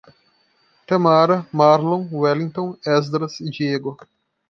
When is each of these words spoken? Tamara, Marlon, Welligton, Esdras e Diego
Tamara, 0.87 1.47
Marlon, 1.53 2.09
Welligton, 2.11 2.75
Esdras 2.83 3.39
e 3.39 3.51
Diego 3.51 3.95